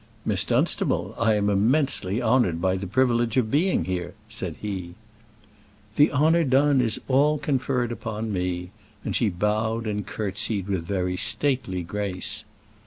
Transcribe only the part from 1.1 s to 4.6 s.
I am immensely honoured by the privilege of being here," said